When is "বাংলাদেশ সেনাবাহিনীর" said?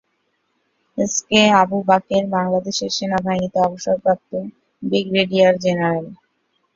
2.35-3.53